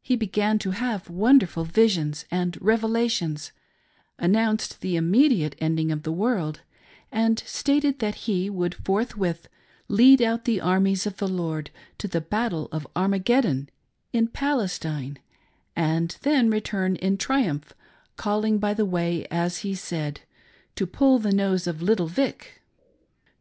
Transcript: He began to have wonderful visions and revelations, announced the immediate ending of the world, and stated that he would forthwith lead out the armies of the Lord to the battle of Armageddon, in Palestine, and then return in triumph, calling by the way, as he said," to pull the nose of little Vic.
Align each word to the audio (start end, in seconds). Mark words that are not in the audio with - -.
He 0.00 0.14
began 0.14 0.60
to 0.60 0.70
have 0.70 1.10
wonderful 1.10 1.64
visions 1.64 2.26
and 2.30 2.56
revelations, 2.60 3.50
announced 4.16 4.80
the 4.82 4.94
immediate 4.94 5.56
ending 5.58 5.90
of 5.90 6.04
the 6.04 6.12
world, 6.12 6.60
and 7.10 7.40
stated 7.44 7.98
that 7.98 8.14
he 8.30 8.48
would 8.48 8.72
forthwith 8.76 9.48
lead 9.88 10.22
out 10.22 10.44
the 10.44 10.60
armies 10.60 11.08
of 11.08 11.16
the 11.16 11.26
Lord 11.26 11.72
to 11.98 12.06
the 12.06 12.20
battle 12.20 12.68
of 12.70 12.86
Armageddon, 12.94 13.68
in 14.12 14.28
Palestine, 14.28 15.18
and 15.74 16.16
then 16.22 16.48
return 16.48 16.94
in 16.94 17.18
triumph, 17.18 17.72
calling 18.16 18.58
by 18.58 18.72
the 18.74 18.86
way, 18.86 19.26
as 19.28 19.58
he 19.66 19.74
said," 19.74 20.20
to 20.76 20.86
pull 20.86 21.18
the 21.18 21.32
nose 21.34 21.66
of 21.66 21.82
little 21.82 22.06
Vic. 22.06 22.62